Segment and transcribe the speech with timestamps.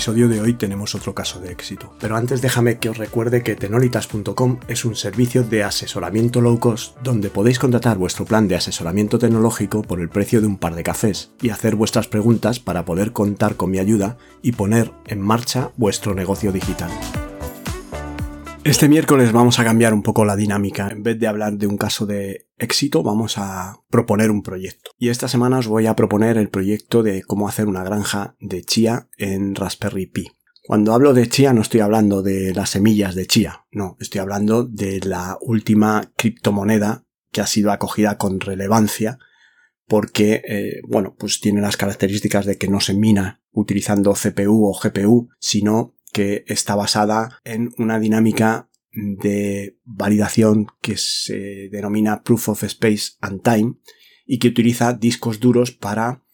[0.00, 1.92] Episodio de hoy tenemos otro caso de éxito.
[2.00, 6.96] Pero antes déjame que os recuerde que tenolitas.com es un servicio de asesoramiento low cost
[7.02, 10.84] donde podéis contratar vuestro plan de asesoramiento tecnológico por el precio de un par de
[10.84, 15.70] cafés y hacer vuestras preguntas para poder contar con mi ayuda y poner en marcha
[15.76, 16.90] vuestro negocio digital.
[18.64, 20.88] Este miércoles vamos a cambiar un poco la dinámica.
[20.88, 24.90] En vez de hablar de un caso de éxito, vamos a proponer un proyecto.
[24.98, 28.62] Y esta semana os voy a proponer el proyecto de cómo hacer una granja de
[28.62, 30.28] chía en Raspberry Pi.
[30.62, 34.64] Cuando hablo de chía no estoy hablando de las semillas de chía, no, estoy hablando
[34.64, 39.18] de la última criptomoneda que ha sido acogida con relevancia
[39.90, 44.78] porque, eh, bueno, pues tiene las características de que no se mina utilizando CPU o
[44.80, 52.64] GPU, sino que está basada en una dinámica de validación que se denomina Proof of
[52.64, 53.74] Space and Time
[54.26, 56.24] y que utiliza discos duros para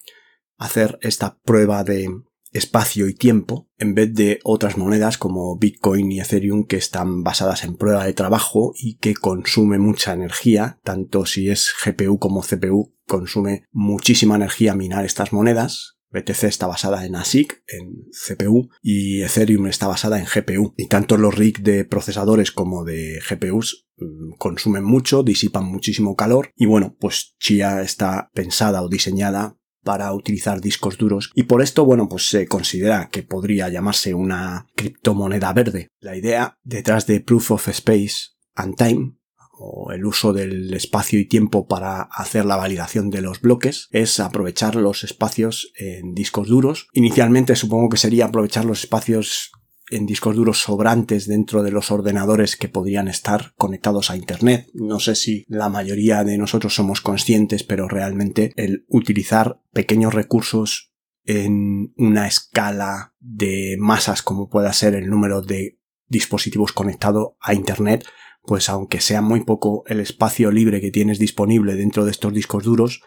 [0.58, 2.08] hacer esta prueba de
[2.52, 7.64] espacio y tiempo en vez de otras monedas como Bitcoin y Ethereum que están basadas
[7.64, 12.94] en prueba de trabajo y que consume mucha energía, tanto si es GPU como CPU
[13.06, 19.66] consume muchísima energía minar estas monedas BTC está basada en ASIC, en CPU, y Ethereum
[19.66, 20.74] está basada en GPU.
[20.76, 26.50] Y tanto los RIG de procesadores como de GPUs mm, consumen mucho, disipan muchísimo calor,
[26.56, 31.84] y bueno, pues Chia está pensada o diseñada para utilizar discos duros y por esto,
[31.84, 35.88] bueno, pues se considera que podría llamarse una criptomoneda verde.
[36.00, 39.15] La idea detrás de Proof of Space and Time
[39.58, 44.20] o el uso del espacio y tiempo para hacer la validación de los bloques es
[44.20, 46.88] aprovechar los espacios en discos duros.
[46.92, 49.52] Inicialmente supongo que sería aprovechar los espacios
[49.88, 54.68] en discos duros sobrantes dentro de los ordenadores que podrían estar conectados a Internet.
[54.74, 60.92] No sé si la mayoría de nosotros somos conscientes, pero realmente el utilizar pequeños recursos
[61.24, 65.78] en una escala de masas como pueda ser el número de
[66.08, 68.04] dispositivos conectados a Internet
[68.46, 72.64] pues aunque sea muy poco el espacio libre que tienes disponible dentro de estos discos
[72.64, 73.02] duros,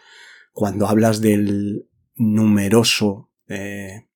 [0.52, 4.08] cuando hablas del numeroso eh,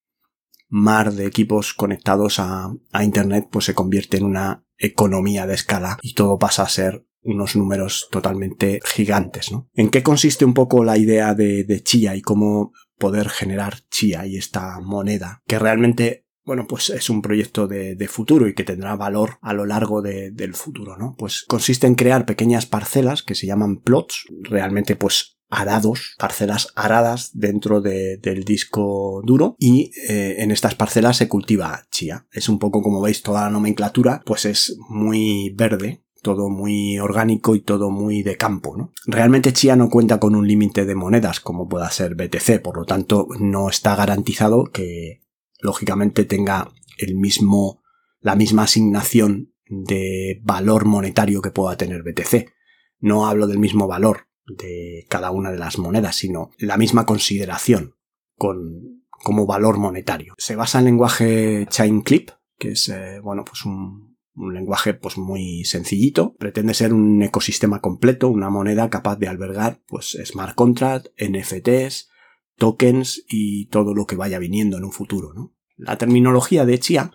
[0.69, 6.15] mar de equipos conectados a, Internet, pues se convierte en una economía de escala y
[6.15, 9.71] todo pasa a ser unos números totalmente gigantes, ¿no?
[9.73, 14.27] ¿En qué consiste un poco la idea de, de Chia y cómo poder generar Chia
[14.27, 15.43] y esta moneda?
[15.47, 19.65] Que realmente bueno, pues es un proyecto de, futuro y que tendrá valor a lo
[19.65, 21.15] largo del futuro, ¿no?
[21.19, 27.31] Pues consiste en crear pequeñas parcelas que se llaman plots, realmente pues arados, parcelas aradas
[27.33, 32.27] dentro del disco duro y eh, en estas parcelas se cultiva chía.
[32.33, 37.54] Es un poco como veis toda la nomenclatura, pues es muy verde, todo muy orgánico
[37.54, 38.93] y todo muy de campo, ¿no?
[39.06, 42.84] Realmente Chia no cuenta con un límite de monedas como pueda ser BTC, por lo
[42.84, 45.24] tanto no está garantizado que
[45.65, 47.83] lógicamente tenga el mismo,
[48.21, 52.53] la misma asignación de valor monetario que pueda tener BTC.
[53.01, 57.95] No hablo del mismo valor de cada una de las monedas, sino la misma consideración
[58.37, 60.35] con, como valor monetario.
[60.37, 65.17] Se basa en lenguaje Chain Clip, que es, eh, bueno, pues un, un lenguaje pues
[65.17, 66.35] muy sencillito.
[66.35, 72.11] Pretende ser un ecosistema completo, una moneda capaz de albergar pues smart contract, NFTs,
[72.57, 75.53] tokens y todo lo que vaya viniendo en un futuro, ¿no?
[75.77, 77.11] La terminología de Chia,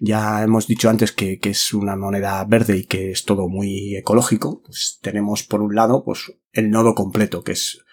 [0.00, 4.62] ya hemos dicho antes que, es una moneda verde y que es todo muy ecológico,
[4.62, 7.84] pues tenemos por un lado pues el nodo completo, que es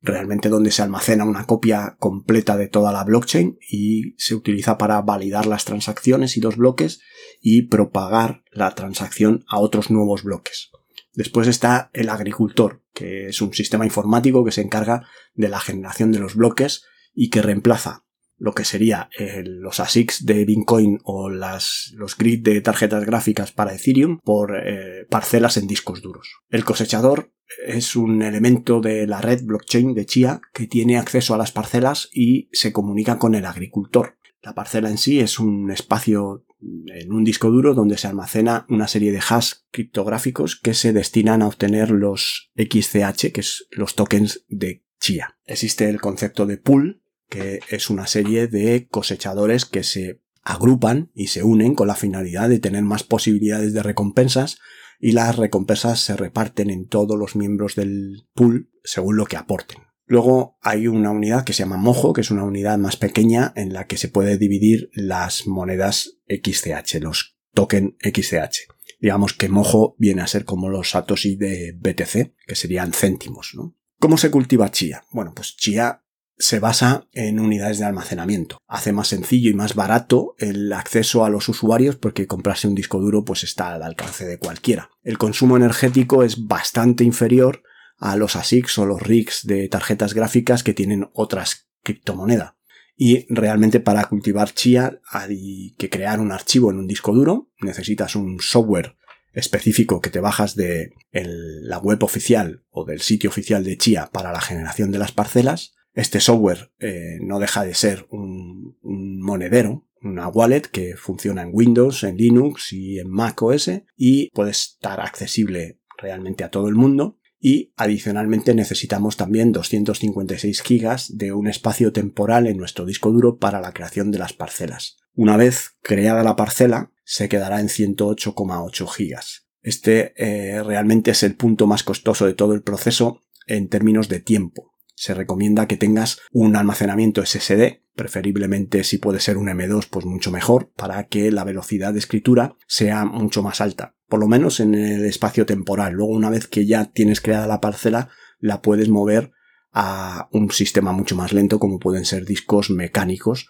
[0.00, 5.00] realmente donde se almacena una copia completa de toda la blockchain y se utiliza para
[5.02, 7.00] validar las transacciones y los bloques
[7.40, 10.70] y propagar la transacción a otros nuevos bloques.
[11.14, 16.10] Después está el agricultor, que es un sistema informático que se encarga de la generación
[16.10, 16.84] de los bloques
[17.14, 18.03] y que reemplaza
[18.36, 23.52] lo que sería eh, los ASICs de Bitcoin o las, los grid de tarjetas gráficas
[23.52, 26.28] para Ethereum por eh, parcelas en discos duros.
[26.48, 27.32] El cosechador
[27.66, 32.08] es un elemento de la red blockchain de Chia que tiene acceso a las parcelas
[32.12, 34.18] y se comunica con el agricultor.
[34.42, 38.88] La parcela en sí es un espacio en un disco duro donde se almacena una
[38.88, 44.44] serie de hash criptográficos que se destinan a obtener los XCH, que es los tokens
[44.48, 45.38] de Chia.
[45.44, 47.02] Existe el concepto de pool,
[47.34, 52.48] que es una serie de cosechadores que se agrupan y se unen con la finalidad
[52.48, 54.58] de tener más posibilidades de recompensas
[55.00, 59.78] y las recompensas se reparten en todos los miembros del pool según lo que aporten.
[60.06, 63.72] Luego hay una unidad que se llama Mojo, que es una unidad más pequeña en
[63.72, 68.68] la que se puede dividir las monedas XCH, los token XCH.
[69.00, 73.74] Digamos que Mojo viene a ser como los Satoshi de BTC, que serían céntimos, ¿no?
[73.98, 75.04] ¿Cómo se cultiva chía?
[75.10, 76.03] Bueno, pues chía
[76.36, 78.58] se basa en unidades de almacenamiento.
[78.66, 83.00] Hace más sencillo y más barato el acceso a los usuarios porque comprarse un disco
[83.00, 84.90] duro pues está al alcance de cualquiera.
[85.02, 87.62] El consumo energético es bastante inferior
[87.98, 92.54] a los ASICs o los RIGs de tarjetas gráficas que tienen otras criptomonedas.
[92.96, 98.14] Y realmente para cultivar Chia hay que crear un archivo en un disco duro, necesitas
[98.14, 98.96] un software
[99.32, 104.32] específico que te bajas de la web oficial o del sitio oficial de Chia para
[104.32, 105.74] la generación de las parcelas.
[105.94, 112.02] Este software eh, no deja de ser un, monedero, una wallet que funciona en Windows,
[112.04, 117.18] en Linux y en Mac OS y puede estar accesible realmente a todo el mundo
[117.40, 123.60] y adicionalmente necesitamos también 256 gigas de un espacio temporal en nuestro disco duro para
[123.60, 124.96] la creación de las parcelas.
[125.14, 129.46] Una vez creada la parcela, se quedará en 108,8 gigas.
[129.62, 134.20] Este eh, realmente es el punto más costoso de todo el proceso en términos de
[134.20, 134.73] tiempo.
[134.94, 140.30] Se recomienda que tengas un almacenamiento SSD, preferiblemente si puede ser un M2, pues mucho
[140.30, 144.74] mejor, para que la velocidad de escritura sea mucho más alta por lo menos en
[144.74, 145.94] el espacio temporal.
[145.94, 149.32] Luego, una vez que ya tienes creada la parcela, la puedes mover
[149.72, 153.48] a un sistema mucho más lento, como pueden ser discos mecánicos,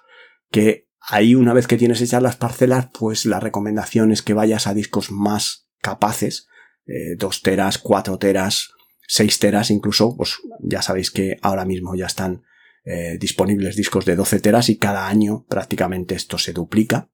[0.50, 4.66] que ahí una vez que tienes hechas las parcelas, pues la recomendación es que vayas
[4.66, 6.46] a discos más capaces,
[6.86, 8.70] 2 eh, teras, 4 teras,
[9.06, 12.42] 6 teras incluso, pues ya sabéis que ahora mismo ya están
[12.86, 17.10] eh, disponibles discos de 12 teras y cada año prácticamente esto se duplica.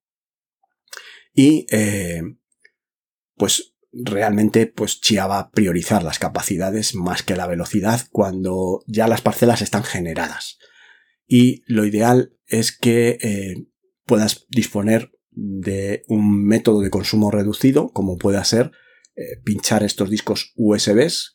[1.33, 2.23] Y eh,
[3.37, 9.07] pues realmente pues Chia va a priorizar las capacidades más que la velocidad cuando ya
[9.07, 10.59] las parcelas están generadas.
[11.27, 13.67] Y lo ideal es que eh,
[14.05, 18.73] puedas disponer de un método de consumo reducido, como pueda ser
[19.45, 21.35] pinchar estos discos USBs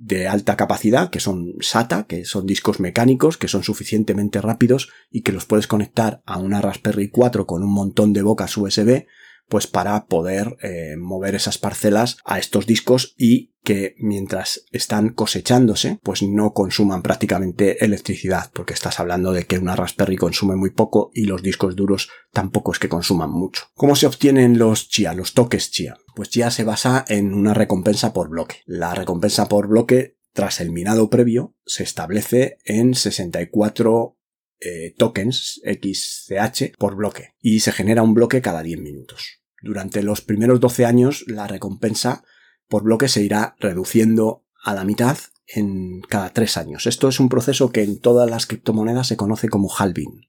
[0.00, 5.22] de alta capacidad, que son SATA, que son discos mecánicos, que son suficientemente rápidos y
[5.22, 9.06] que los puedes conectar a una Raspberry 4 con un montón de bocas USB
[9.48, 15.98] pues para poder eh, mover esas parcelas a estos discos y que mientras están cosechándose
[16.02, 21.10] pues no consuman prácticamente electricidad porque estás hablando de que una Raspberry consume muy poco
[21.12, 23.64] y los discos duros tampoco es que consuman mucho.
[23.74, 25.98] ¿Cómo se obtienen los chia, los toques chia?
[26.14, 28.62] Pues chia se basa en una recompensa por bloque.
[28.64, 34.17] La recompensa por bloque tras el minado previo se establece en 64
[34.60, 39.40] eh, tokens XCH por bloque y se genera un bloque cada 10 minutos.
[39.62, 42.24] Durante los primeros 12 años la recompensa
[42.66, 45.16] por bloque se irá reduciendo a la mitad
[45.46, 46.86] en cada 3 años.
[46.86, 50.28] Esto es un proceso que en todas las criptomonedas se conoce como halving.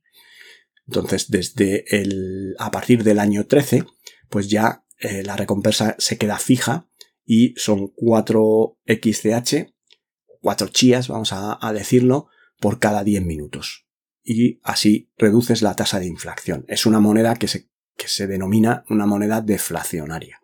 [0.88, 3.86] Entonces, desde el, a partir del año 13,
[4.30, 6.88] pues ya eh, la recompensa se queda fija
[7.26, 9.74] y son 4 XCH,
[10.42, 12.28] 4 chías, vamos a, a decirlo,
[12.60, 13.89] por cada 10 minutos
[14.30, 16.64] y así reduces la tasa de inflación.
[16.68, 17.68] Es una moneda que se,
[17.98, 20.40] que se denomina una moneda deflacionaria.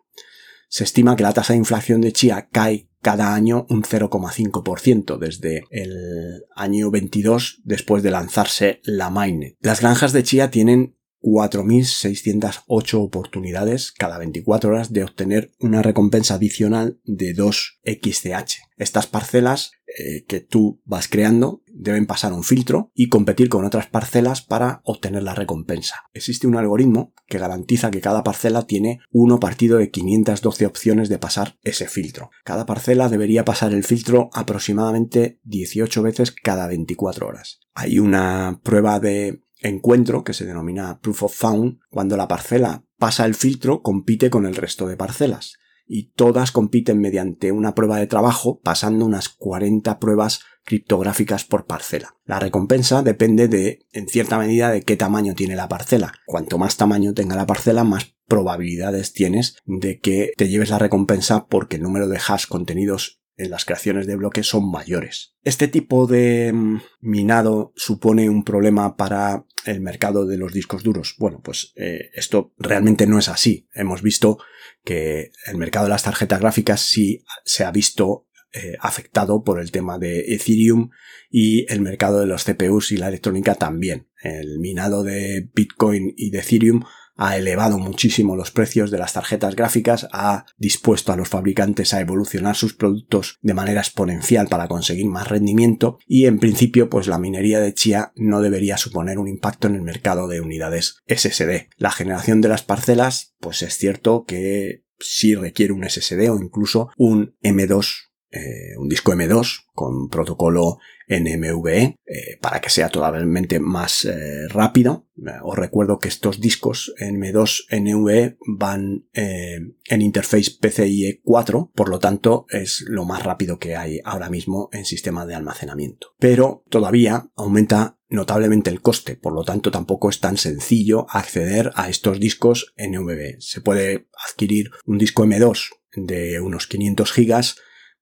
[0.68, 5.62] Se estima que la tasa de inflación de Chia cae cada año un 0,5% desde
[5.70, 9.56] el año 22 después de lanzarse la Mainnet.
[9.60, 16.98] Las granjas de Chia tienen 4.608 oportunidades cada 24 horas de obtener una recompensa adicional
[17.04, 18.56] de 2 XCH.
[18.76, 23.86] Estas parcelas eh, que tú vas creando deben pasar un filtro y competir con otras
[23.86, 26.04] parcelas para obtener la recompensa.
[26.12, 31.18] Existe un algoritmo que garantiza que cada parcela tiene uno partido de 512 opciones de
[31.18, 32.30] pasar ese filtro.
[32.44, 37.60] Cada parcela debería pasar el filtro aproximadamente 18 veces cada 24 horas.
[37.74, 41.78] Hay una prueba de encuentro que se denomina Proof of Found.
[41.90, 47.00] Cuando la parcela pasa el filtro, compite con el resto de parcelas y todas compiten
[47.00, 52.16] mediante una prueba de trabajo pasando unas 40 pruebas criptográficas por parcela.
[52.24, 56.12] La recompensa depende de, en cierta medida, de qué tamaño tiene la parcela.
[56.26, 61.46] Cuanto más tamaño tenga la parcela, más probabilidades tienes de que te lleves la recompensa
[61.46, 65.34] porque el número de hash contenidos en las creaciones de bloques son mayores.
[65.44, 71.16] Este tipo de mm, minado supone un problema para el mercado de los discos duros.
[71.18, 73.68] Bueno, pues eh, esto realmente no es así.
[73.74, 74.38] Hemos visto
[74.84, 79.70] que el mercado de las tarjetas gráficas sí se ha visto eh, afectado por el
[79.70, 80.90] tema de Ethereum
[81.30, 84.08] y el mercado de los CPUs y la electrónica también.
[84.22, 86.82] El minado de Bitcoin y de Ethereum
[87.16, 92.00] ha elevado muchísimo los precios de las tarjetas gráficas, ha dispuesto a los fabricantes a
[92.00, 97.18] evolucionar sus productos de manera exponencial para conseguir más rendimiento y en principio pues la
[97.18, 101.68] minería de Chia no debería suponer un impacto en el mercado de unidades SSD.
[101.76, 106.90] La generación de las parcelas pues es cierto que sí requiere un SSD o incluso
[106.96, 108.06] un M2
[108.36, 110.78] eh, un disco M2 con protocolo
[111.08, 115.06] NMVE eh, para que sea totalmente más eh, rápido.
[115.42, 122.44] Os recuerdo que estos discos M2 NVE van en interface PCIe 4, por lo tanto
[122.50, 126.08] es lo más rápido que hay ahora mismo en sistema de almacenamiento.
[126.18, 131.88] Pero todavía aumenta notablemente el coste, por lo tanto tampoco es tan sencillo acceder a
[131.88, 133.36] estos discos NVE.
[133.38, 137.56] Se puede adquirir un disco M2 de unos 500 gigas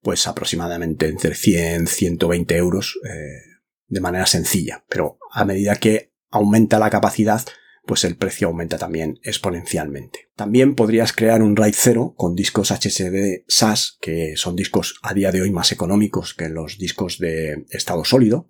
[0.05, 3.41] pues aproximadamente entre 100, 120 euros eh,
[3.87, 4.85] de manera sencilla.
[4.87, 7.41] Pero a medida que aumenta la capacidad,
[7.87, 10.29] pues el precio aumenta también exponencialmente.
[10.35, 15.31] También podrías crear un RAID 0 con discos HSD SAS, que son discos a día
[15.31, 18.47] de hoy más económicos que los discos de estado sólido.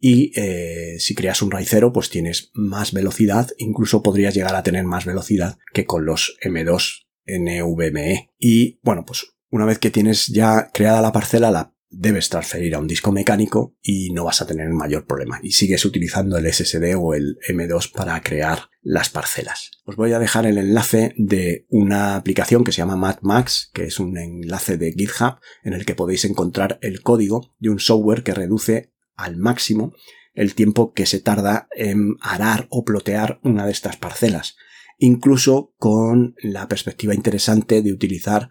[0.00, 4.64] Y eh, si creas un RAID 0, pues tienes más velocidad, incluso podrías llegar a
[4.64, 8.32] tener más velocidad que con los M2 NVMe.
[8.36, 12.78] Y bueno, pues una vez que tienes ya creada la parcela, la debes transferir a
[12.78, 15.40] un disco mecánico y no vas a tener mayor problema.
[15.42, 19.70] Y sigues utilizando el SSD o el M2 para crear las parcelas.
[19.84, 23.98] Os voy a dejar el enlace de una aplicación que se llama MadMax, que es
[24.00, 28.34] un enlace de GitHub en el que podéis encontrar el código de un software que
[28.34, 29.94] reduce al máximo
[30.34, 34.56] el tiempo que se tarda en arar o plotear una de estas parcelas.
[34.98, 38.50] Incluso con la perspectiva interesante de utilizar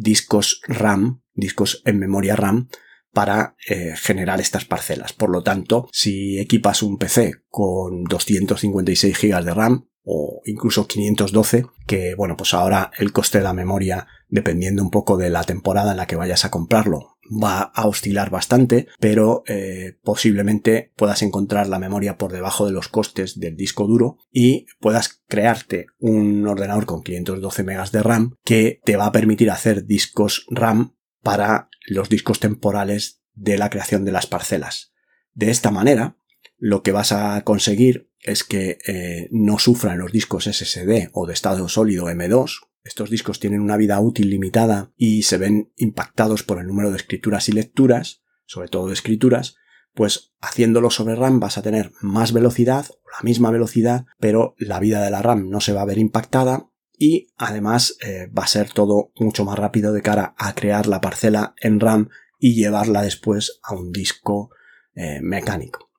[0.00, 2.68] discos RAM, discos en memoria RAM,
[3.12, 5.12] para eh, generar estas parcelas.
[5.12, 11.66] Por lo tanto, si equipas un PC con 256 GB de RAM o incluso 512,
[11.86, 15.90] que bueno, pues ahora el coste de la memoria, dependiendo un poco de la temporada
[15.90, 21.68] en la que vayas a comprarlo, va a oscilar bastante, pero eh, posiblemente puedas encontrar
[21.68, 26.86] la memoria por debajo de los costes del disco duro y puedas crearte un ordenador
[26.86, 32.08] con 512 megas de RAM que te va a permitir hacer discos RAM para los
[32.08, 34.92] discos temporales de la creación de las parcelas.
[35.32, 36.16] De esta manera,
[36.58, 41.32] lo que vas a conseguir es que eh, no sufran los discos SSD o de
[41.32, 46.58] estado sólido M2, estos discos tienen una vida útil limitada y se ven impactados por
[46.58, 49.56] el número de escrituras y lecturas, sobre todo de escrituras,
[49.94, 54.80] pues haciéndolo sobre RAM vas a tener más velocidad o la misma velocidad, pero la
[54.80, 58.48] vida de la RAM no se va a ver impactada y además eh, va a
[58.48, 62.08] ser todo mucho más rápido de cara a crear la parcela en RAM
[62.38, 64.50] y llevarla después a un disco
[64.94, 65.89] eh, mecánico.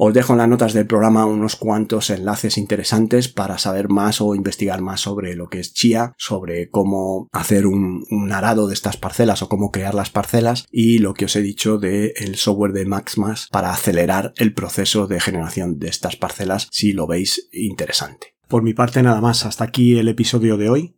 [0.00, 4.36] Os dejo en las notas del programa unos cuantos enlaces interesantes para saber más o
[4.36, 9.42] investigar más sobre lo que es Chia, sobre cómo hacer un, arado de estas parcelas
[9.42, 12.86] o cómo crear las parcelas y lo que os he dicho del el software de
[12.86, 18.36] MaxMax para acelerar el proceso de generación de estas parcelas si lo veis interesante.
[18.46, 20.97] Por mi parte nada más, hasta aquí el episodio de hoy.